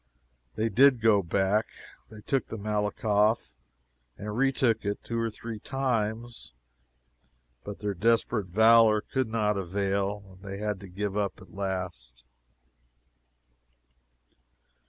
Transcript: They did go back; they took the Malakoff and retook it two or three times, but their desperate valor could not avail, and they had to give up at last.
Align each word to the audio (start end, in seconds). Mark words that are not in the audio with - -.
They 0.55 0.67
did 0.69 0.99
go 0.99 1.21
back; 1.21 1.67
they 2.09 2.21
took 2.21 2.47
the 2.47 2.57
Malakoff 2.57 3.53
and 4.17 4.35
retook 4.35 4.83
it 4.83 5.03
two 5.03 5.19
or 5.19 5.29
three 5.29 5.59
times, 5.59 6.53
but 7.63 7.77
their 7.77 7.93
desperate 7.93 8.47
valor 8.47 9.01
could 9.01 9.27
not 9.29 9.59
avail, 9.59 10.25
and 10.31 10.43
they 10.43 10.57
had 10.57 10.79
to 10.79 10.87
give 10.87 11.15
up 11.15 11.39
at 11.39 11.53
last. 11.53 12.25